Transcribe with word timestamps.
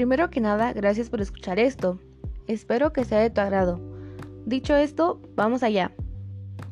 Primero 0.00 0.30
que 0.30 0.40
nada, 0.40 0.72
gracias 0.72 1.10
por 1.10 1.20
escuchar 1.20 1.58
esto. 1.58 2.00
Espero 2.46 2.90
que 2.90 3.04
sea 3.04 3.18
de 3.18 3.28
tu 3.28 3.42
agrado. 3.42 3.78
Dicho 4.46 4.74
esto, 4.74 5.20
vamos 5.34 5.62
allá. 5.62 5.92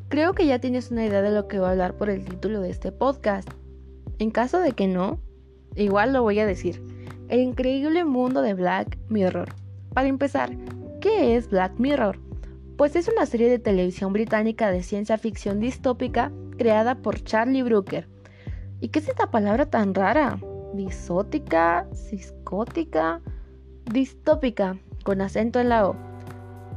Creo 0.08 0.32
que 0.32 0.46
ya 0.46 0.60
tienes 0.60 0.90
una 0.90 1.04
idea 1.04 1.20
de 1.20 1.32
lo 1.32 1.46
que 1.46 1.58
voy 1.58 1.68
a 1.68 1.72
hablar 1.72 1.98
por 1.98 2.08
el 2.08 2.24
título 2.24 2.62
de 2.62 2.70
este 2.70 2.90
podcast. 2.90 3.46
En 4.18 4.30
caso 4.30 4.60
de 4.60 4.72
que 4.72 4.86
no, 4.86 5.20
igual 5.76 6.14
lo 6.14 6.22
voy 6.22 6.38
a 6.38 6.46
decir. 6.46 6.82
El 7.28 7.40
increíble 7.40 8.02
mundo 8.06 8.40
de 8.40 8.54
Black 8.54 8.96
Mirror. 9.10 9.50
Para 9.92 10.08
empezar, 10.08 10.56
¿qué 11.02 11.36
es 11.36 11.50
Black 11.50 11.78
Mirror? 11.78 12.18
Pues 12.78 12.96
es 12.96 13.08
una 13.08 13.26
serie 13.26 13.50
de 13.50 13.58
televisión 13.58 14.14
británica 14.14 14.70
de 14.70 14.82
ciencia 14.82 15.18
ficción 15.18 15.60
distópica 15.60 16.32
creada 16.56 16.94
por 16.94 17.22
Charlie 17.22 17.62
Brooker. 17.62 18.08
¿Y 18.80 18.88
qué 18.88 19.00
es 19.00 19.08
esta 19.08 19.30
palabra 19.30 19.66
tan 19.66 19.92
rara? 19.92 20.40
Disótica, 20.74 21.86
ciscótica, 21.94 23.20
distópica, 23.90 24.78
con 25.04 25.20
acento 25.20 25.60
en 25.60 25.70
la 25.70 25.88
O. 25.88 25.96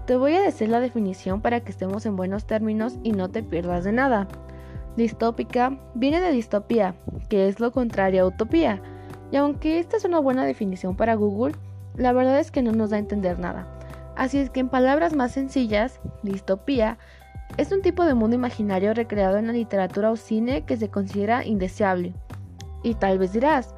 Te 0.07 0.15
voy 0.15 0.35
a 0.35 0.41
decir 0.41 0.69
la 0.69 0.79
definición 0.79 1.41
para 1.41 1.59
que 1.61 1.71
estemos 1.71 2.05
en 2.05 2.15
buenos 2.15 2.45
términos 2.45 2.97
y 3.03 3.11
no 3.11 3.29
te 3.29 3.43
pierdas 3.43 3.83
de 3.83 3.91
nada. 3.91 4.27
Distópica 4.97 5.79
viene 5.93 6.19
de 6.19 6.31
distopía, 6.31 6.95
que 7.29 7.47
es 7.47 7.59
lo 7.59 7.71
contrario 7.71 8.23
a 8.23 8.27
utopía, 8.27 8.81
y 9.31 9.37
aunque 9.37 9.79
esta 9.79 9.97
es 9.97 10.05
una 10.05 10.19
buena 10.19 10.45
definición 10.45 10.95
para 10.95 11.15
Google, 11.15 11.55
la 11.95 12.13
verdad 12.13 12.39
es 12.39 12.51
que 12.51 12.61
no 12.61 12.71
nos 12.71 12.89
da 12.89 12.97
a 12.97 12.99
entender 12.99 13.39
nada. 13.39 13.67
Así 14.15 14.37
es 14.37 14.49
que 14.49 14.59
en 14.59 14.69
palabras 14.69 15.15
más 15.15 15.31
sencillas, 15.31 15.99
distopía 16.23 16.97
es 17.57 17.71
un 17.71 17.81
tipo 17.81 18.05
de 18.05 18.13
mundo 18.13 18.35
imaginario 18.35 18.93
recreado 18.93 19.37
en 19.37 19.47
la 19.47 19.53
literatura 19.53 20.11
o 20.11 20.15
cine 20.15 20.63
que 20.63 20.77
se 20.77 20.89
considera 20.89 21.45
indeseable. 21.45 22.13
Y 22.83 22.95
tal 22.95 23.19
vez 23.19 23.33
dirás, 23.33 23.75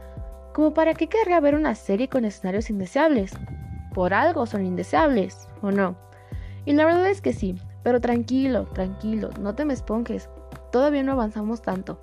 ¿como 0.53 0.73
para 0.73 0.93
qué 0.93 1.07
querría 1.07 1.39
ver 1.39 1.55
una 1.55 1.75
serie 1.75 2.07
con 2.07 2.25
escenarios 2.25 2.69
indeseables? 2.69 3.31
Por 3.93 4.13
algo 4.13 4.45
son 4.45 4.65
indeseables, 4.65 5.47
¿o 5.61 5.71
no? 5.71 5.97
Y 6.65 6.73
la 6.73 6.85
verdad 6.85 7.07
es 7.07 7.21
que 7.21 7.33
sí, 7.33 7.55
pero 7.83 7.99
tranquilo, 7.99 8.65
tranquilo, 8.65 9.31
no 9.41 9.55
te 9.55 9.65
me 9.65 9.73
esponjes, 9.73 10.29
todavía 10.71 11.03
no 11.03 11.13
avanzamos 11.13 11.61
tanto. 11.61 11.99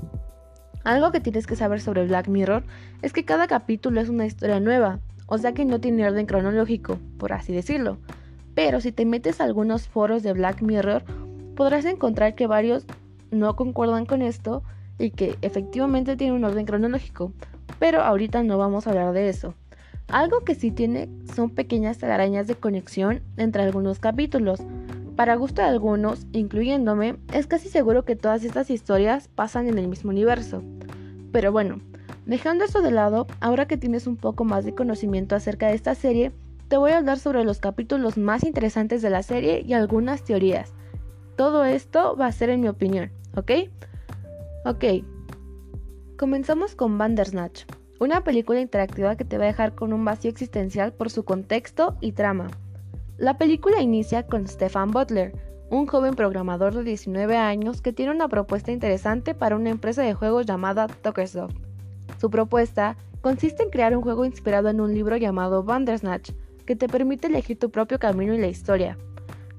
Algo 0.85 1.13
que 1.13 1.21
tienes 1.21 1.47
que 1.47 1.57
saber 1.57 1.81
sobre 1.81 2.07
Black 2.07 2.29
Mirror 2.29 2.65
es 3.03 3.13
que 3.13 3.25
cada 3.25 3.47
capítulo 3.47 4.01
es 4.01 4.09
una 4.09 4.27
historia 4.27 4.61
nueva, 4.61 5.01
o 5.27 5.39
sea 5.39 5.53
que 5.53 5.65
no 5.65 5.81
tiene 5.81 6.07
orden 6.07 6.27
cronológico, 6.27 6.99
por 7.19 7.33
así 7.33 7.53
decirlo. 7.53 7.99
Pero 8.55 8.81
si 8.81 8.91
te 8.91 9.05
metes 9.05 9.41
a 9.41 9.45
algunos 9.45 9.89
foros 9.89 10.23
de 10.23 10.33
Black 10.33 10.61
Mirror, 10.63 11.05
podrás 11.55 11.85
encontrar 11.85 12.35
que 12.35 12.47
varios 12.47 12.85
no 13.31 13.55
concuerdan 13.55 14.07
con 14.07 14.23
esto 14.23 14.63
y 14.99 15.11
que 15.11 15.37
efectivamente 15.41 16.17
tiene 16.17 16.35
un 16.35 16.45
orden 16.45 16.67
cronológico, 16.67 17.33
pero 17.81 18.03
ahorita 18.03 18.45
no 18.45 18.59
vamos 18.59 18.87
a 18.87 18.91
hablar 18.91 19.13
de 19.13 19.29
eso. 19.29 19.55
Algo 20.07 20.41
que 20.41 20.55
sí 20.55 20.71
tiene 20.71 21.09
son 21.35 21.51
pequeñas 21.51 21.99
telarañas 21.99 22.47
de 22.47 22.55
conexión 22.55 23.23
entre 23.37 23.63
algunos 23.63 23.99
capítulos. 23.99 24.61
Para 25.17 25.35
gusto 25.35 25.63
de 25.63 25.69
algunos, 25.69 26.27
incluyéndome, 26.33 27.17
es 27.33 27.47
casi 27.47 27.69
seguro 27.69 28.05
que 28.05 28.17
todas 28.17 28.45
estas 28.45 28.71
historias 28.71 29.29
pasan 29.29 29.67
en 29.67 29.79
el 29.79 29.89
mismo 29.89 30.11
universo. 30.11 30.63
Pero 31.33 31.53
bueno, 31.53 31.81
dejando 32.27 32.65
eso 32.65 32.83
de 32.83 32.91
lado, 32.91 33.27
ahora 33.41 33.67
que 33.67 33.77
tienes 33.77 34.07
un 34.07 34.17
poco 34.17 34.45
más 34.45 34.65
de 34.65 34.75
conocimiento 34.75 35.35
acerca 35.35 35.69
de 35.69 35.75
esta 35.75 35.95
serie, 35.95 36.33
te 36.69 36.77
voy 36.77 36.93
a 36.93 36.99
hablar 36.99 37.19
sobre 37.19 37.45
los 37.45 37.61
capítulos 37.61 38.19
más 38.19 38.45
interesantes 38.45 39.01
de 39.03 39.11
la 39.11 39.23
serie 39.23 39.65
y 39.67 39.73
algunas 39.73 40.23
teorías. 40.23 40.73
Todo 41.37 41.65
esto 41.65 42.17
va 42.17 42.27
a 42.27 42.33
ser 42.33 42.51
en 42.51 42.61
mi 42.61 42.69
opinión, 42.69 43.11
¿ok? 43.37 43.53
Ok. 44.67 44.85
Comenzamos 46.21 46.75
con 46.75 46.99
Bandersnatch, 46.99 47.63
una 47.99 48.23
película 48.23 48.61
interactiva 48.61 49.17
que 49.17 49.25
te 49.25 49.39
va 49.39 49.45
a 49.45 49.47
dejar 49.47 49.75
con 49.75 49.95
un 49.95 50.05
vacío 50.05 50.31
existencial 50.31 50.93
por 50.93 51.09
su 51.09 51.25
contexto 51.25 51.97
y 52.03 52.13
trama. 52.13 52.49
La 53.17 53.39
película 53.39 53.81
inicia 53.81 54.27
con 54.27 54.47
Stefan 54.47 54.91
Butler, 54.91 55.33
un 55.71 55.87
joven 55.87 56.15
programador 56.15 56.75
de 56.75 56.85
19 56.85 57.39
años 57.39 57.81
que 57.81 57.95
tiene 57.95 58.13
una 58.13 58.29
propuesta 58.29 58.71
interesante 58.71 59.35
para 59.35 59.57
una 59.57 59.71
empresa 59.71 60.03
de 60.03 60.13
juegos 60.13 60.45
llamada 60.45 60.89
Tokersoft. 60.89 61.57
Su 62.19 62.29
propuesta 62.29 62.99
consiste 63.23 63.63
en 63.63 63.71
crear 63.71 63.97
un 63.97 64.03
juego 64.03 64.27
inspirado 64.27 64.69
en 64.69 64.83
un 64.83 64.93
libro 64.93 65.17
llamado 65.17 65.63
Bandersnatch, 65.63 66.33
que 66.67 66.77
te 66.77 66.87
permite 66.87 67.29
elegir 67.29 67.59
tu 67.59 67.71
propio 67.71 67.99
camino 67.99 68.35
y 68.35 68.39
la 68.39 68.49
historia. 68.49 68.99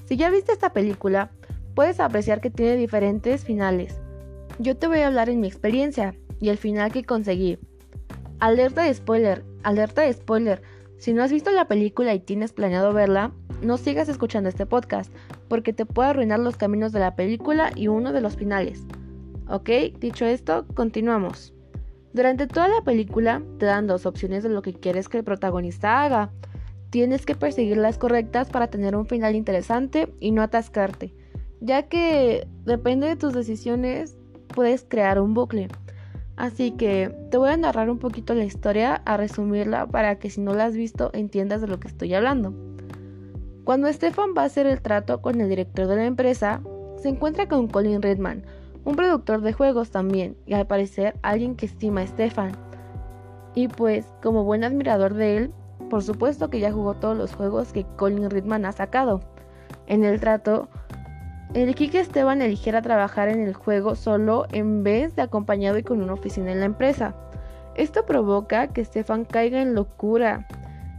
Si 0.05 0.15
ya 0.15 0.29
viste 0.29 0.51
esta 0.51 0.73
película, 0.73 1.31
puedes 1.73 1.99
apreciar 1.99 2.39
que 2.39 2.51
tiene 2.51 2.75
diferentes 2.75 3.45
finales. 3.45 3.99
Yo 4.59 4.77
te 4.77 4.85
voy 4.85 4.99
a 4.99 5.07
hablar 5.07 5.27
en 5.29 5.39
mi 5.39 5.47
experiencia 5.47 6.13
y 6.41 6.49
el 6.49 6.57
final 6.57 6.91
que 6.91 7.05
conseguí. 7.05 7.57
Alerta 8.39 8.83
de 8.83 8.93
spoiler, 8.93 9.45
alerta 9.63 10.01
de 10.01 10.11
spoiler. 10.11 10.61
Si 10.97 11.13
no 11.13 11.23
has 11.23 11.31
visto 11.31 11.51
la 11.51 11.67
película 11.67 12.13
y 12.13 12.19
tienes 12.19 12.51
planeado 12.51 12.91
verla, 12.91 13.31
no 13.61 13.77
sigas 13.77 14.09
escuchando 14.09 14.49
este 14.49 14.65
podcast, 14.65 15.13
porque 15.47 15.71
te 15.71 15.85
puede 15.85 16.09
arruinar 16.09 16.39
los 16.39 16.57
caminos 16.57 16.91
de 16.91 16.99
la 16.99 17.15
película 17.15 17.71
y 17.75 17.87
uno 17.87 18.11
de 18.11 18.21
los 18.21 18.35
finales. 18.35 18.83
Ok, 19.47 19.69
dicho 19.99 20.25
esto, 20.25 20.65
continuamos. 20.73 21.53
Durante 22.13 22.47
toda 22.47 22.67
la 22.67 22.81
película 22.83 23.41
te 23.57 23.65
dan 23.67 23.87
dos 23.87 24.05
opciones 24.05 24.43
de 24.43 24.49
lo 24.49 24.61
que 24.61 24.73
quieres 24.73 25.07
que 25.07 25.19
el 25.19 25.23
protagonista 25.23 26.03
haga. 26.03 26.31
Tienes 26.89 27.25
que 27.25 27.35
perseguir 27.35 27.77
las 27.77 27.97
correctas 27.97 28.49
para 28.49 28.67
tener 28.67 28.95
un 28.95 29.05
final 29.05 29.35
interesante 29.35 30.13
y 30.19 30.31
no 30.31 30.41
atascarte, 30.41 31.13
ya 31.61 31.83
que 31.83 32.47
depende 32.65 33.07
de 33.07 33.15
tus 33.15 33.33
decisiones 33.33 34.17
puedes 34.51 34.85
crear 34.87 35.19
un 35.21 35.33
bucle. 35.33 35.69
Así 36.35 36.71
que 36.71 37.13
te 37.29 37.37
voy 37.37 37.49
a 37.49 37.57
narrar 37.57 37.89
un 37.89 37.99
poquito 37.99 38.33
la 38.33 38.45
historia, 38.45 39.01
a 39.05 39.17
resumirla 39.17 39.87
para 39.87 40.17
que 40.17 40.29
si 40.29 40.41
no 40.41 40.53
la 40.53 40.65
has 40.65 40.75
visto 40.75 41.11
entiendas 41.13 41.61
de 41.61 41.67
lo 41.67 41.79
que 41.79 41.87
estoy 41.87 42.13
hablando. 42.13 42.53
Cuando 43.63 43.91
Stefan 43.93 44.33
va 44.35 44.43
a 44.43 44.45
hacer 44.45 44.65
el 44.65 44.81
trato 44.81 45.21
con 45.21 45.39
el 45.39 45.49
director 45.49 45.87
de 45.87 45.95
la 45.95 46.05
empresa, 46.05 46.61
se 46.97 47.09
encuentra 47.09 47.47
con 47.47 47.67
Colin 47.67 48.01
Redman, 48.01 48.43
un 48.85 48.95
productor 48.95 49.41
de 49.41 49.53
juegos 49.53 49.91
también, 49.91 50.35
y 50.45 50.53
al 50.53 50.65
parecer 50.67 51.15
alguien 51.21 51.55
que 51.55 51.67
estima 51.67 52.01
a 52.01 52.07
Stefan. 52.07 52.51
Y 53.53 53.67
pues, 53.67 54.05
como 54.23 54.43
buen 54.43 54.63
admirador 54.63 55.13
de 55.13 55.37
él, 55.37 55.53
por 55.89 56.03
supuesto 56.03 56.49
que 56.49 56.59
ya 56.59 56.71
jugó 56.71 56.95
todos 56.95 57.17
los 57.17 57.35
juegos 57.35 57.73
que 57.73 57.85
Colin 57.97 58.29
Ridman 58.29 58.65
ha 58.65 58.71
sacado. 58.71 59.21
En 59.87 60.03
el 60.03 60.19
trato, 60.19 60.69
elegí 61.53 61.89
que 61.89 61.99
Esteban 61.99 62.41
eligiera 62.41 62.81
trabajar 62.81 63.29
en 63.29 63.41
el 63.41 63.53
juego 63.53 63.95
solo 63.95 64.45
en 64.51 64.83
vez 64.83 65.15
de 65.15 65.21
acompañado 65.21 65.77
y 65.77 65.83
con 65.83 66.01
una 66.01 66.13
oficina 66.13 66.51
en 66.51 66.59
la 66.59 66.65
empresa. 66.65 67.15
Esto 67.75 68.05
provoca 68.05 68.67
que 68.67 68.83
Stefan 68.83 69.25
caiga 69.25 69.61
en 69.61 69.75
locura 69.75 70.47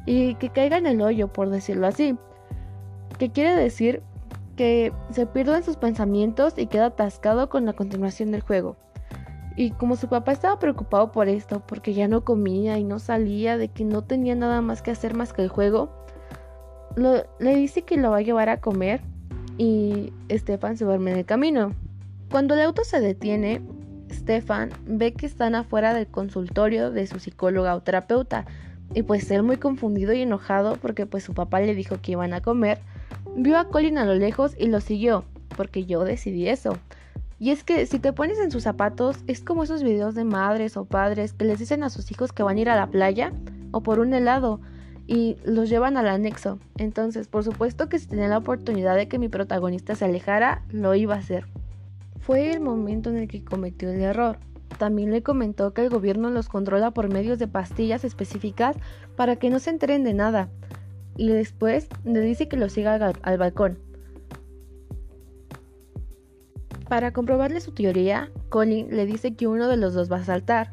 y 0.06 0.34
que 0.36 0.50
caiga 0.50 0.76
en 0.78 0.86
el 0.86 1.00
hoyo, 1.00 1.28
por 1.28 1.50
decirlo 1.50 1.86
así. 1.86 2.16
Que 3.18 3.30
quiere 3.30 3.54
decir 3.54 4.02
que 4.56 4.92
se 5.10 5.26
pierde 5.26 5.56
en 5.56 5.62
sus 5.62 5.76
pensamientos 5.76 6.54
y 6.56 6.66
queda 6.66 6.86
atascado 6.86 7.48
con 7.48 7.64
la 7.66 7.72
continuación 7.72 8.30
del 8.30 8.42
juego. 8.42 8.76
Y 9.54 9.70
como 9.72 9.96
su 9.96 10.08
papá 10.08 10.32
estaba 10.32 10.58
preocupado 10.58 11.12
por 11.12 11.28
esto, 11.28 11.62
porque 11.66 11.92
ya 11.92 12.08
no 12.08 12.24
comía 12.24 12.78
y 12.78 12.84
no 12.84 12.98
salía, 12.98 13.58
de 13.58 13.68
que 13.68 13.84
no 13.84 14.02
tenía 14.02 14.34
nada 14.34 14.62
más 14.62 14.80
que 14.80 14.90
hacer 14.90 15.14
más 15.14 15.32
que 15.34 15.42
el 15.42 15.48
juego, 15.48 15.90
le 16.96 17.54
dice 17.54 17.82
que 17.82 17.96
lo 17.96 18.10
va 18.10 18.18
a 18.18 18.22
llevar 18.22 18.48
a 18.48 18.60
comer 18.60 19.02
y 19.58 20.12
Stefan 20.30 20.76
se 20.76 20.84
duerme 20.84 21.12
en 21.12 21.18
el 21.18 21.24
camino. 21.24 21.72
Cuando 22.30 22.54
el 22.54 22.60
auto 22.60 22.84
se 22.84 23.00
detiene, 23.00 23.60
Stefan 24.10 24.70
ve 24.86 25.12
que 25.12 25.26
están 25.26 25.54
afuera 25.54 25.94
del 25.94 26.06
consultorio 26.06 26.90
de 26.90 27.06
su 27.06 27.18
psicóloga 27.18 27.74
o 27.74 27.82
terapeuta 27.82 28.46
y 28.94 29.02
pues 29.02 29.30
él 29.30 29.42
muy 29.42 29.56
confundido 29.56 30.12
y 30.12 30.22
enojado 30.22 30.76
porque 30.76 31.06
pues 31.06 31.24
su 31.24 31.34
papá 31.34 31.60
le 31.60 31.74
dijo 31.74 32.00
que 32.00 32.12
iban 32.12 32.34
a 32.34 32.40
comer, 32.40 32.78
vio 33.36 33.58
a 33.58 33.68
Colin 33.68 33.98
a 33.98 34.04
lo 34.04 34.14
lejos 34.14 34.54
y 34.58 34.66
lo 34.66 34.80
siguió, 34.80 35.24
porque 35.56 35.84
yo 35.84 36.04
decidí 36.04 36.48
eso. 36.48 36.78
Y 37.38 37.50
es 37.50 37.64
que 37.64 37.86
si 37.86 37.98
te 37.98 38.12
pones 38.12 38.38
en 38.38 38.50
sus 38.50 38.62
zapatos, 38.62 39.18
es 39.26 39.42
como 39.42 39.64
esos 39.64 39.82
videos 39.82 40.14
de 40.14 40.24
madres 40.24 40.76
o 40.76 40.84
padres 40.84 41.32
que 41.32 41.44
les 41.44 41.58
dicen 41.58 41.82
a 41.82 41.90
sus 41.90 42.10
hijos 42.12 42.32
que 42.32 42.42
van 42.42 42.56
a 42.56 42.60
ir 42.60 42.70
a 42.70 42.76
la 42.76 42.86
playa 42.88 43.32
o 43.72 43.82
por 43.82 43.98
un 43.98 44.14
helado 44.14 44.60
y 45.12 45.36
los 45.44 45.68
llevan 45.68 45.98
al 45.98 46.08
anexo. 46.08 46.58
Entonces, 46.78 47.28
por 47.28 47.44
supuesto 47.44 47.90
que 47.90 47.98
si 47.98 48.06
tenía 48.06 48.28
la 48.28 48.38
oportunidad 48.38 48.96
de 48.96 49.08
que 49.08 49.18
mi 49.18 49.28
protagonista 49.28 49.94
se 49.94 50.06
alejara, 50.06 50.62
lo 50.70 50.94
iba 50.94 51.14
a 51.14 51.18
hacer. 51.18 51.44
Fue 52.20 52.50
el 52.50 52.60
momento 52.60 53.10
en 53.10 53.18
el 53.18 53.28
que 53.28 53.44
cometió 53.44 53.90
el 53.90 54.00
error. 54.00 54.38
También 54.78 55.10
le 55.10 55.22
comentó 55.22 55.74
que 55.74 55.82
el 55.82 55.90
gobierno 55.90 56.30
los 56.30 56.48
controla 56.48 56.92
por 56.92 57.12
medios 57.12 57.38
de 57.38 57.46
pastillas 57.46 58.04
específicas 58.04 58.74
para 59.14 59.36
que 59.36 59.50
no 59.50 59.58
se 59.58 59.68
enteren 59.68 60.02
de 60.02 60.14
nada. 60.14 60.48
Y 61.18 61.28
después 61.28 61.88
le 62.04 62.20
dice 62.20 62.48
que 62.48 62.56
lo 62.56 62.70
siga 62.70 62.94
al, 62.94 63.12
al 63.20 63.36
balcón. 63.36 63.78
Para 66.88 67.12
comprobarle 67.12 67.60
su 67.60 67.72
teoría, 67.72 68.30
Colin 68.48 68.88
le 68.96 69.04
dice 69.04 69.34
que 69.34 69.46
uno 69.46 69.68
de 69.68 69.76
los 69.76 69.92
dos 69.92 70.10
va 70.10 70.16
a 70.16 70.24
saltar 70.24 70.72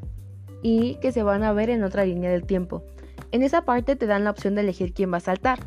y 0.61 0.95
que 1.01 1.11
se 1.11 1.23
van 1.23 1.43
a 1.43 1.51
ver 1.51 1.69
en 1.69 1.83
otra 1.83 2.05
línea 2.05 2.31
del 2.31 2.45
tiempo. 2.45 2.83
En 3.31 3.43
esa 3.43 3.63
parte 3.63 3.95
te 3.95 4.07
dan 4.07 4.23
la 4.23 4.31
opción 4.31 4.55
de 4.55 4.61
elegir 4.61 4.93
quién 4.93 5.11
va 5.13 5.17
a 5.17 5.21
saltar. 5.21 5.59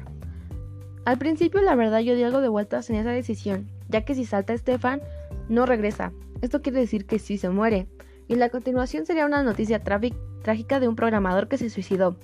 Al 1.04 1.18
principio 1.18 1.60
la 1.62 1.74
verdad 1.74 2.00
yo 2.00 2.14
di 2.14 2.22
algo 2.22 2.40
de 2.40 2.48
vueltas 2.48 2.88
en 2.90 2.96
esa 2.96 3.10
decisión, 3.10 3.68
ya 3.88 4.04
que 4.04 4.14
si 4.14 4.24
salta 4.24 4.56
Stefan, 4.56 5.00
no 5.48 5.66
regresa. 5.66 6.12
Esto 6.40 6.62
quiere 6.62 6.80
decir 6.80 7.06
que 7.06 7.18
sí 7.18 7.38
se 7.38 7.50
muere. 7.50 7.86
Y 8.28 8.36
la 8.36 8.48
continuación 8.48 9.04
sería 9.06 9.26
una 9.26 9.42
noticia 9.42 9.82
trágica 9.82 10.80
de 10.80 10.88
un 10.88 10.96
programador 10.96 11.48
que 11.48 11.58
se 11.58 11.70
suicidó. 11.70 12.16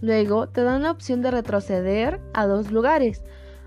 Luego 0.00 0.48
te 0.48 0.62
dan 0.62 0.82
la 0.82 0.90
opción 0.90 1.22
de 1.22 1.30
retroceder 1.30 2.20
a 2.34 2.46
dos 2.46 2.70
lugares, 2.70 3.22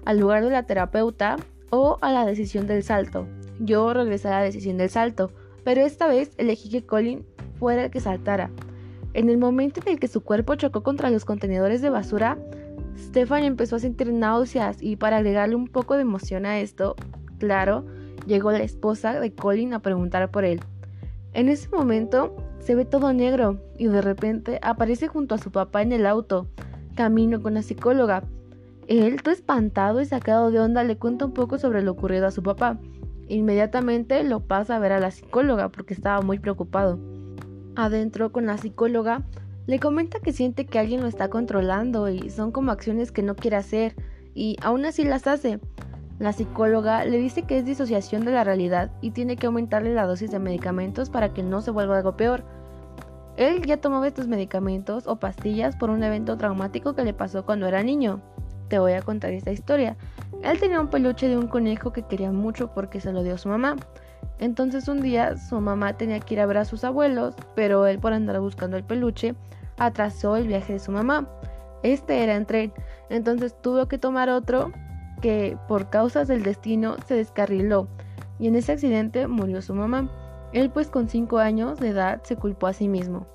al 0.06 0.20
lugar 0.20 0.44
de 0.44 0.52
la 0.52 0.64
terapeuta 0.64 1.38
o 1.70 1.98
a 2.02 2.12
la 2.12 2.26
decisión 2.26 2.68
del 2.68 2.84
salto. 2.84 3.28
Yo 3.60 3.94
regresé 3.94 4.28
a 4.28 4.40
la 4.40 4.44
decisión 4.44 4.78
del 4.78 4.90
salto, 4.90 5.32
pero 5.64 5.82
esta 5.82 6.08
vez 6.08 6.32
elegí 6.38 6.70
que 6.70 6.86
Colin 6.86 7.26
fuera 7.58 7.86
el 7.86 7.92
que 7.92 8.00
saltara. 8.00 8.52
En 9.20 9.30
el 9.30 9.38
momento 9.38 9.82
en 9.82 9.92
el 9.92 10.00
que 10.00 10.08
su 10.08 10.22
cuerpo 10.22 10.56
chocó 10.56 10.82
contra 10.82 11.10
los 11.10 11.26
contenedores 11.26 11.82
de 11.82 11.90
basura, 11.90 12.38
Stefan 12.98 13.44
empezó 13.44 13.76
a 13.76 13.80
sentir 13.80 14.14
náuseas 14.14 14.82
y 14.82 14.96
para 14.96 15.18
agregarle 15.18 15.58
un 15.58 15.68
poco 15.68 15.96
de 15.96 16.04
emoción 16.04 16.46
a 16.46 16.62
esto, 16.62 16.96
claro, 17.38 17.86
llegó 18.28 18.54
la 18.54 18.64
esposa 18.64 19.20
de 19.20 19.36
Colin 19.36 19.74
a 19.74 19.82
preguntar 19.82 20.32
por 20.32 20.46
él. 20.46 20.62
En 21.34 21.50
ese 21.50 21.68
momento 21.68 22.34
se 22.60 22.76
ve 22.76 22.86
todo 22.86 23.12
negro 23.12 23.60
y 23.78 23.88
de 23.88 24.02
repente 24.02 24.58
aparece 24.62 25.10
junto 25.10 25.36
a 25.36 25.38
su 25.38 25.52
papá 25.52 25.82
en 25.82 25.92
el 25.92 26.06
auto, 26.06 26.48
camino 26.96 27.42
con 27.42 27.56
la 27.56 27.62
psicóloga. 27.62 28.24
Él, 28.88 29.22
todo 29.22 29.34
espantado 29.34 30.00
y 30.00 30.06
sacado 30.06 30.50
de 30.50 30.62
onda, 30.62 30.86
le 30.86 30.98
cuenta 30.98 31.26
un 31.26 31.34
poco 31.34 31.58
sobre 31.58 31.82
lo 31.82 31.92
ocurrido 31.92 32.26
a 32.26 32.32
su 32.32 32.42
papá. 32.42 32.80
Inmediatamente 33.28 34.24
lo 34.24 34.40
pasa 34.40 34.78
a 34.78 34.80
ver 34.80 34.94
a 34.94 35.02
la 35.02 35.12
psicóloga 35.12 35.68
porque 35.68 35.94
estaba 35.94 36.22
muy 36.22 36.40
preocupado. 36.40 37.19
Adentro 37.80 38.34
con 38.34 38.46
la 38.46 38.58
psicóloga, 38.58 39.22
le 39.66 39.80
comenta 39.80 40.20
que 40.20 40.34
siente 40.34 40.66
que 40.66 40.80
alguien 40.80 41.00
lo 41.00 41.08
está 41.08 41.30
controlando 41.30 42.10
y 42.10 42.30
son 42.30 42.52
como 42.52 42.74
acciones 42.74 43.14
que 43.14 43.24
no 43.24 43.38
quiere 43.38 43.56
hacer 43.56 43.96
y 44.36 44.58
aún 44.62 44.86
así 44.86 45.06
las 45.06 45.28
hace. 45.28 45.62
La 46.20 46.34
psicóloga 46.34 47.06
le 47.06 47.18
dice 47.18 47.44
que 47.44 47.58
es 47.58 47.64
disociación 47.64 48.26
de 48.26 48.34
la 48.34 48.44
realidad 48.44 48.92
y 49.00 49.12
tiene 49.12 49.38
que 49.38 49.46
aumentarle 49.46 49.94
la 49.94 50.06
dosis 50.06 50.30
de 50.30 50.40
medicamentos 50.40 51.10
para 51.10 51.34
que 51.34 51.42
no 51.42 51.62
se 51.62 51.72
vuelva 51.72 51.96
algo 51.96 52.18
peor. 52.18 52.44
Él 53.38 53.66
ya 53.66 53.78
tomaba 53.78 54.10
estos 54.10 54.28
medicamentos 54.28 55.08
o 55.08 55.16
pastillas 55.16 55.78
por 55.78 55.90
un 55.90 56.04
evento 56.04 56.36
traumático 56.36 56.96
que 56.96 57.06
le 57.06 57.14
pasó 57.14 57.46
cuando 57.46 57.66
era 57.66 57.82
niño. 57.82 58.20
Te 58.68 58.78
voy 58.78 58.92
a 58.92 59.02
contar 59.02 59.32
esta 59.32 59.54
historia. 59.54 59.96
Él 60.44 60.60
tenía 60.60 60.82
un 60.82 60.90
peluche 60.90 61.30
de 61.30 61.38
un 61.38 61.48
conejo 61.48 61.94
que 61.94 62.04
quería 62.04 62.34
mucho 62.34 62.74
porque 62.74 63.00
se 63.00 63.14
lo 63.14 63.24
dio 63.24 63.38
su 63.38 63.48
mamá. 63.48 63.78
Entonces 64.40 64.88
un 64.88 65.02
día 65.02 65.38
su 65.38 65.60
mamá 65.60 65.94
tenía 65.98 66.20
que 66.20 66.36
ir 66.36 66.40
a 66.40 66.46
ver 66.46 66.58
a 66.58 66.66
sus 66.66 66.84
abuelos, 66.84 67.36
pero 67.56 67.86
él 67.88 68.00
por 68.00 68.14
andar 68.14 68.40
buscando 68.40 68.78
el 68.78 68.84
peluche 68.84 69.36
atrasó 69.78 70.36
el 70.36 70.48
viaje 70.48 70.74
de 70.74 70.80
su 70.80 70.92
mamá. 70.92 71.28
Este 71.84 72.24
era 72.24 72.36
en 72.36 72.46
tren, 72.46 72.74
entonces 73.10 73.56
tuvo 73.62 73.88
que 73.88 73.98
tomar 73.98 74.30
otro 74.30 74.72
que 75.22 75.58
por 75.68 75.90
causas 75.90 76.28
del 76.28 76.44
destino 76.44 76.96
se 77.06 77.16
descarriló 77.16 77.88
y 78.40 78.48
en 78.48 78.56
ese 78.56 78.72
accidente 78.72 79.28
murió 79.28 79.62
su 79.62 79.74
mamá. 79.74 80.10
Él 80.54 80.72
pues 80.72 80.90
con 80.90 81.10
5 81.10 81.38
años 81.40 81.80
de 81.80 81.90
edad 81.90 82.22
se 82.24 82.36
culpó 82.36 82.68
a 82.68 82.74
sí 82.74 82.88
mismo. 82.88 83.28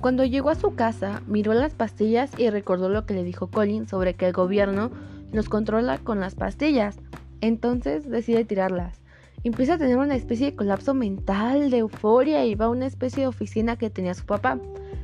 Cuando 0.00 0.24
llegó 0.24 0.50
a 0.50 0.54
su 0.54 0.74
casa, 0.74 1.22
miró 1.26 1.54
las 1.54 1.74
pastillas 1.74 2.30
y 2.38 2.50
recordó 2.50 2.88
lo 2.88 3.06
que 3.06 3.14
le 3.14 3.24
dijo 3.24 3.48
Colin 3.50 3.88
sobre 3.88 4.14
que 4.14 4.26
el 4.26 4.32
gobierno 4.32 4.90
nos 5.32 5.48
controla 5.48 5.98
con 5.98 6.20
las 6.20 6.34
pastillas. 6.34 6.96
Entonces 7.40 8.08
decide 8.08 8.44
tirarlas. 8.44 9.03
Empieza 9.44 9.74
a 9.74 9.78
tener 9.78 9.98
una 9.98 10.16
especie 10.16 10.46
de 10.46 10.56
colapso 10.56 10.94
mental, 10.94 11.68
de 11.70 11.76
euforia 11.78 12.46
y 12.46 12.54
va 12.54 12.64
a 12.64 12.70
una 12.70 12.86
especie 12.86 13.20
de 13.20 13.26
oficina 13.26 13.76
que 13.76 13.90
tenía 13.90 14.14
su 14.14 14.24
papá. 14.24 14.58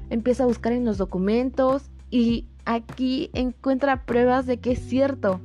Empieza 0.09 0.45
a 0.45 0.47
buscar 0.47 0.73
en 0.73 0.87
los 0.87 0.97
documentos 0.97 1.91
y 2.11 2.47
aquí 2.65 3.29
encuentra 3.35 4.07
pruebas 4.07 4.47
de 4.47 4.59
que 4.59 4.73
es 4.73 4.79
cierto 4.79 5.43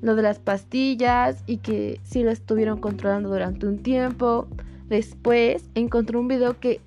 lo 0.00 0.14
de 0.14 0.22
las 0.22 0.38
pastillas 0.38 1.42
y 1.46 1.56
que 1.56 2.00
sí 2.04 2.22
lo 2.22 2.30
estuvieron 2.30 2.78
controlando 2.78 3.28
durante 3.28 3.66
un 3.66 3.82
tiempo. 3.82 4.46
Después 4.86 5.68
encontró 5.74 6.20
un 6.20 6.28
video 6.28 6.60
que 6.60 6.80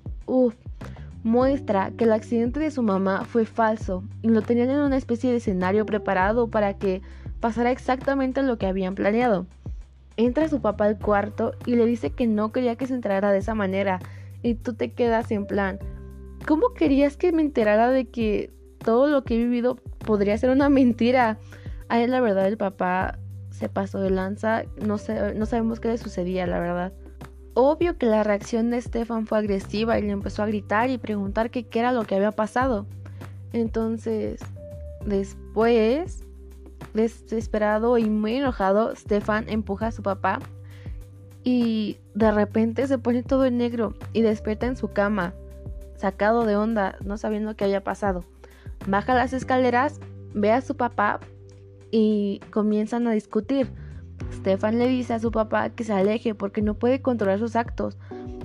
muestra 1.22 1.90
que 1.90 2.04
el 2.04 2.12
accidente 2.12 2.60
de 2.60 2.70
su 2.70 2.82
mamá 2.82 3.26
fue 3.26 3.44
falso 3.44 4.02
y 4.22 4.28
lo 4.28 4.40
tenían 4.40 4.70
en 4.70 4.78
una 4.78 4.96
especie 4.96 5.30
de 5.30 5.36
escenario 5.36 5.84
preparado 5.84 6.48
para 6.48 6.78
que 6.78 7.02
pasara 7.40 7.70
exactamente 7.70 8.42
lo 8.42 8.56
que 8.56 8.64
habían 8.64 8.94
planeado. 8.94 9.46
Entra 10.16 10.48
su 10.48 10.60
papá 10.60 10.86
al 10.86 10.98
cuarto 10.98 11.52
y 11.66 11.76
le 11.76 11.86
dice 11.86 12.10
que 12.10 12.26
no 12.26 12.52
quería 12.52 12.76
que 12.76 12.86
se 12.86 12.94
enterara 12.94 13.32
de 13.32 13.38
esa 13.38 13.54
manera 13.54 14.00
y 14.42 14.54
tú 14.54 14.74
te 14.74 14.92
quedas 14.92 15.30
en 15.30 15.46
plan, 15.46 15.78
¿cómo 16.46 16.74
querías 16.74 17.16
que 17.16 17.32
me 17.32 17.42
enterara 17.42 17.90
de 17.90 18.06
que 18.06 18.50
todo 18.78 19.06
lo 19.08 19.24
que 19.24 19.34
he 19.34 19.38
vivido 19.38 19.76
podría 19.76 20.36
ser 20.36 20.50
una 20.50 20.68
mentira? 20.68 21.38
A 21.88 22.00
él 22.00 22.10
la 22.10 22.20
verdad 22.20 22.46
el 22.46 22.56
papá 22.56 23.18
se 23.50 23.68
pasó 23.68 24.00
de 24.00 24.10
lanza, 24.10 24.64
no, 24.84 24.98
sé, 24.98 25.34
no 25.34 25.46
sabemos 25.46 25.78
qué 25.78 25.88
le 25.88 25.98
sucedía, 25.98 26.46
la 26.46 26.58
verdad. 26.58 26.92
Obvio 27.54 27.98
que 27.98 28.06
la 28.06 28.24
reacción 28.24 28.70
de 28.70 28.80
Stefan 28.80 29.26
fue 29.26 29.38
agresiva 29.38 29.98
y 29.98 30.02
le 30.02 30.10
empezó 30.10 30.42
a 30.42 30.46
gritar 30.46 30.90
y 30.90 30.98
preguntar 30.98 31.50
qué 31.50 31.66
era 31.72 31.92
lo 31.92 32.04
que 32.04 32.14
había 32.14 32.32
pasado. 32.32 32.86
Entonces, 33.52 34.40
después, 35.04 36.24
desesperado 36.94 37.98
y 37.98 38.08
muy 38.08 38.36
enojado, 38.36 38.94
Stefan 38.94 39.48
empuja 39.48 39.88
a 39.88 39.92
su 39.92 40.02
papá 40.02 40.38
y 41.44 41.98
de 42.14 42.30
repente 42.30 42.86
se 42.86 42.98
pone 42.98 43.22
todo 43.22 43.46
en 43.46 43.58
negro 43.58 43.94
y 44.12 44.22
despierta 44.22 44.66
en 44.66 44.76
su 44.76 44.88
cama, 44.88 45.34
sacado 45.96 46.44
de 46.44 46.56
onda, 46.56 46.96
no 47.04 47.16
sabiendo 47.16 47.56
qué 47.56 47.64
había 47.64 47.82
pasado. 47.82 48.24
Baja 48.86 49.14
las 49.14 49.32
escaleras, 49.32 50.00
ve 50.34 50.52
a 50.52 50.60
su 50.60 50.76
papá 50.76 51.20
y 51.90 52.40
comienzan 52.50 53.06
a 53.06 53.12
discutir. 53.12 53.68
Stefan 54.32 54.78
le 54.78 54.88
dice 54.88 55.14
a 55.14 55.18
su 55.18 55.30
papá 55.30 55.70
que 55.70 55.84
se 55.84 55.92
aleje 55.92 56.34
porque 56.34 56.62
no 56.62 56.74
puede 56.74 57.02
controlar 57.02 57.38
sus 57.38 57.56
actos. 57.56 57.98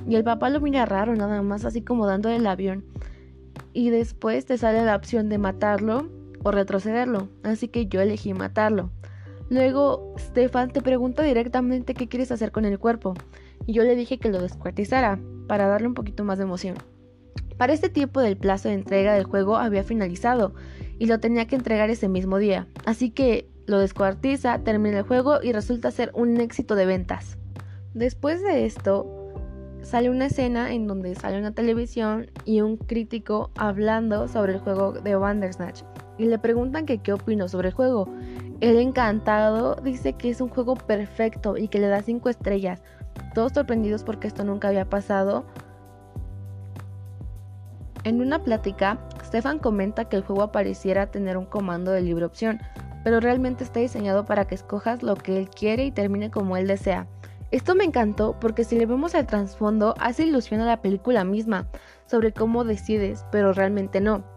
Y 0.07 0.15
el 0.15 0.23
papá 0.23 0.49
lo 0.49 0.61
mira 0.61 0.85
raro, 0.85 1.15
nada 1.15 1.41
más 1.41 1.65
así 1.65 1.81
como 1.81 2.05
dando 2.05 2.29
el 2.29 2.45
avión. 2.47 2.85
Y 3.73 3.89
después 3.89 4.45
te 4.45 4.57
sale 4.57 4.83
la 4.83 4.95
opción 4.95 5.29
de 5.29 5.37
matarlo 5.37 6.07
o 6.47 6.51
retrocederlo. 6.51 7.29
Así 7.43 7.67
que 7.67 7.87
yo 7.87 8.01
elegí 8.01 8.33
matarlo. 8.33 8.91
Luego 9.49 10.13
Stefan 10.17 10.71
te 10.71 10.81
pregunta 10.81 11.23
directamente 11.23 11.93
qué 11.93 12.07
quieres 12.07 12.31
hacer 12.31 12.51
con 12.51 12.65
el 12.65 12.79
cuerpo. 12.79 13.13
Y 13.65 13.73
yo 13.73 13.83
le 13.83 13.95
dije 13.95 14.17
que 14.17 14.29
lo 14.29 14.41
descuartizara 14.41 15.19
para 15.47 15.67
darle 15.67 15.87
un 15.87 15.93
poquito 15.93 16.23
más 16.23 16.37
de 16.37 16.45
emoción. 16.45 16.75
Para 17.57 17.73
este 17.73 17.89
tiempo 17.89 18.21
del 18.21 18.37
plazo 18.37 18.69
de 18.69 18.75
entrega 18.75 19.13
del 19.13 19.23
juego 19.23 19.57
había 19.57 19.83
finalizado 19.83 20.53
y 20.99 21.07
lo 21.07 21.19
tenía 21.19 21.47
que 21.47 21.55
entregar 21.55 21.89
ese 21.89 22.07
mismo 22.07 22.37
día. 22.37 22.67
Así 22.85 23.09
que 23.09 23.49
lo 23.65 23.79
descuartiza, 23.79 24.59
termina 24.59 24.99
el 24.99 25.03
juego 25.03 25.41
y 25.41 25.51
resulta 25.51 25.91
ser 25.91 26.11
un 26.13 26.39
éxito 26.39 26.75
de 26.75 26.85
ventas. 26.85 27.37
Después 27.93 28.43
de 28.43 28.65
esto, 28.65 29.33
sale 29.81 30.09
una 30.09 30.27
escena 30.27 30.73
en 30.73 30.87
donde 30.87 31.15
sale 31.15 31.39
una 31.39 31.53
televisión 31.53 32.29
y 32.45 32.61
un 32.61 32.77
crítico 32.77 33.51
hablando 33.55 34.27
sobre 34.27 34.53
el 34.53 34.59
juego 34.59 34.93
de 34.93 35.15
Bandersnatch 35.15 35.81
y 36.17 36.25
le 36.25 36.39
preguntan 36.39 36.85
que 36.85 36.99
qué 36.99 37.13
opino 37.13 37.47
sobre 37.47 37.69
el 37.69 37.73
juego. 37.73 38.07
Él 38.59 38.77
encantado 38.77 39.75
dice 39.75 40.13
que 40.13 40.29
es 40.29 40.41
un 40.41 40.49
juego 40.49 40.75
perfecto 40.75 41.57
y 41.57 41.67
que 41.67 41.79
le 41.79 41.87
da 41.87 42.01
5 42.01 42.29
estrellas. 42.29 42.81
Todos 43.33 43.53
sorprendidos 43.53 44.03
porque 44.03 44.27
esto 44.27 44.43
nunca 44.43 44.67
había 44.69 44.89
pasado. 44.89 45.45
En 48.03 48.21
una 48.21 48.43
plática, 48.43 48.99
Stefan 49.23 49.59
comenta 49.59 50.05
que 50.05 50.15
el 50.15 50.23
juego 50.23 50.51
pareciera 50.51 51.11
tener 51.11 51.37
un 51.37 51.45
comando 51.45 51.91
de 51.91 52.01
libre 52.01 52.25
opción, 52.25 52.59
pero 53.03 53.19
realmente 53.19 53.63
está 53.63 53.79
diseñado 53.79 54.25
para 54.25 54.45
que 54.45 54.55
escojas 54.55 55.03
lo 55.03 55.15
que 55.15 55.37
él 55.37 55.49
quiere 55.49 55.85
y 55.85 55.91
termine 55.91 56.31
como 56.31 56.57
él 56.57 56.67
desea. 56.67 57.07
Esto 57.51 57.75
me 57.75 57.85
encantó 57.85 58.37
porque 58.39 58.63
si 58.63 58.77
le 58.77 58.85
vemos 58.85 59.15
al 59.15 59.27
trasfondo 59.27 59.93
hace 59.99 60.25
ilusión 60.25 60.61
a 60.61 60.65
la 60.65 60.81
película 60.81 61.23
misma 61.23 61.67
sobre 62.05 62.33
cómo 62.33 62.63
decides, 62.63 63.25
pero 63.31 63.53
realmente 63.53 64.01
no. 64.01 64.36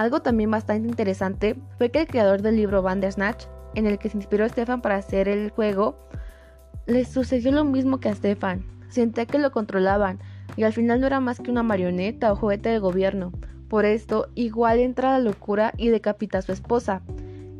Algo 0.00 0.20
también 0.22 0.50
bastante 0.50 0.88
interesante 0.88 1.56
fue 1.76 1.90
que 1.90 2.00
el 2.00 2.06
creador 2.06 2.40
del 2.40 2.56
libro 2.56 2.80
Bandersnatch, 2.80 3.44
en 3.74 3.86
el 3.86 3.98
que 3.98 4.08
se 4.08 4.16
inspiró 4.16 4.48
Stefan 4.48 4.80
para 4.80 4.96
hacer 4.96 5.28
el 5.28 5.50
juego, 5.50 5.94
le 6.86 7.04
sucedió 7.04 7.52
lo 7.52 7.66
mismo 7.66 8.00
que 8.00 8.08
a 8.08 8.14
Stefan. 8.14 8.64
Sentía 8.88 9.26
que 9.26 9.38
lo 9.38 9.50
controlaban 9.50 10.18
y 10.56 10.62
al 10.62 10.72
final 10.72 11.02
no 11.02 11.06
era 11.06 11.20
más 11.20 11.38
que 11.38 11.50
una 11.50 11.62
marioneta 11.62 12.32
o 12.32 12.36
juguete 12.36 12.70
del 12.70 12.80
gobierno. 12.80 13.30
Por 13.68 13.84
esto, 13.84 14.28
igual 14.34 14.78
entra 14.78 15.10
la 15.10 15.18
locura 15.18 15.74
y 15.76 15.90
decapita 15.90 16.38
a 16.38 16.42
su 16.42 16.52
esposa. 16.52 17.02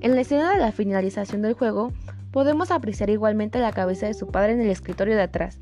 En 0.01 0.15
la 0.15 0.23
escena 0.23 0.51
de 0.51 0.61
la 0.61 0.73
finalización 0.73 1.43
del 1.43 1.53
juego, 1.53 1.93
podemos 2.33 2.71
apreciar 2.71 3.11
igualmente 3.11 3.59
la 3.59 3.73
cabeza 3.73 4.07
de 4.07 4.15
su 4.15 4.29
padre 4.29 4.53
en 4.53 4.63
el 4.63 4.71
escritorio 4.71 5.15
de 5.15 5.25
atrás. 5.25 5.59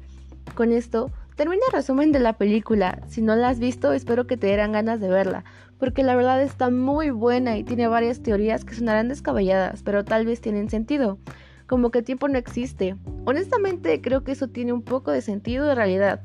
Con 0.54 0.70
esto, 0.70 1.10
termina 1.34 1.62
el 1.66 1.72
resumen 1.72 2.12
de 2.12 2.20
la 2.20 2.34
película. 2.34 3.00
Si 3.08 3.20
no 3.20 3.34
la 3.34 3.48
has 3.48 3.58
visto, 3.58 3.92
espero 3.92 4.28
que 4.28 4.36
te 4.36 4.46
dieran 4.46 4.72
ganas 4.72 5.00
de 5.00 5.08
verla, 5.08 5.44
porque 5.78 6.02
la 6.02 6.16
verdad 6.16 6.42
está 6.42 6.70
muy 6.70 7.10
buena 7.10 7.56
y 7.56 7.64
tiene 7.64 7.88
varias 7.88 8.22
teorías 8.22 8.64
que 8.64 8.74
sonarán 8.74 9.08
descabelladas, 9.08 9.82
pero 9.82 10.04
tal 10.04 10.26
vez 10.26 10.40
tienen 10.40 10.70
sentido. 10.70 11.18
Como 11.66 11.90
que 11.90 12.02
tiempo 12.02 12.28
no 12.28 12.38
existe. 12.38 12.96
Honestamente, 13.24 14.00
creo 14.00 14.24
que 14.24 14.32
eso 14.32 14.48
tiene 14.48 14.72
un 14.72 14.82
poco 14.82 15.10
de 15.10 15.20
sentido 15.20 15.66
de 15.66 15.74
realidad 15.74 16.22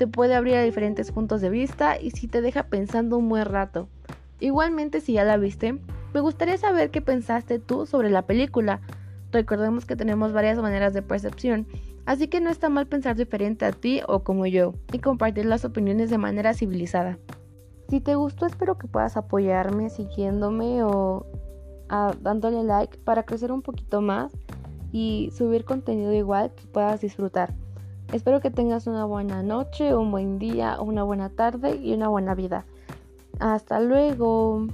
te 0.00 0.06
puede 0.06 0.34
abrir 0.34 0.54
a 0.54 0.62
diferentes 0.62 1.12
puntos 1.12 1.42
de 1.42 1.50
vista 1.50 2.00
y 2.00 2.12
si 2.12 2.26
te 2.26 2.40
deja 2.40 2.62
pensando 2.62 3.18
un 3.18 3.28
buen 3.28 3.44
rato. 3.44 3.86
Igualmente 4.40 5.02
si 5.02 5.12
ya 5.12 5.24
la 5.24 5.36
viste, 5.36 5.78
me 6.14 6.20
gustaría 6.20 6.56
saber 6.56 6.90
qué 6.90 7.02
pensaste 7.02 7.58
tú 7.58 7.84
sobre 7.84 8.08
la 8.08 8.22
película. 8.22 8.80
Recordemos 9.30 9.84
que 9.84 9.96
tenemos 9.96 10.32
varias 10.32 10.56
maneras 10.56 10.94
de 10.94 11.02
percepción, 11.02 11.66
así 12.06 12.28
que 12.28 12.40
no 12.40 12.48
está 12.48 12.70
mal 12.70 12.86
pensar 12.86 13.14
diferente 13.14 13.66
a 13.66 13.72
ti 13.72 14.00
o 14.08 14.24
como 14.24 14.46
yo 14.46 14.72
y 14.90 15.00
compartir 15.00 15.44
las 15.44 15.66
opiniones 15.66 16.08
de 16.08 16.16
manera 16.16 16.54
civilizada. 16.54 17.18
Si 17.90 18.00
te 18.00 18.14
gustó, 18.14 18.46
espero 18.46 18.78
que 18.78 18.86
puedas 18.86 19.16
apoyarme 19.16 19.90
siguiéndome 19.90 20.84
o 20.84 21.26
dándole 22.20 22.62
like 22.62 22.98
para 22.98 23.24
crecer 23.24 23.50
un 23.50 23.62
poquito 23.62 24.00
más 24.00 24.32
y 24.92 25.32
subir 25.36 25.64
contenido 25.64 26.12
igual 26.12 26.52
que 26.54 26.68
puedas 26.68 27.00
disfrutar. 27.00 27.52
Espero 28.12 28.40
que 28.40 28.52
tengas 28.52 28.86
una 28.86 29.04
buena 29.06 29.42
noche, 29.42 29.96
un 29.96 30.12
buen 30.12 30.38
día, 30.38 30.80
una 30.80 31.02
buena 31.02 31.30
tarde 31.30 31.80
y 31.82 31.92
una 31.92 32.06
buena 32.06 32.36
vida. 32.36 32.64
Hasta 33.40 33.80
luego. 33.80 34.68